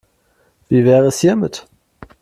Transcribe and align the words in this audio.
Wie 0.67 0.83
wäre 0.83 1.05
es 1.05 1.19
hiermit? 1.19 1.67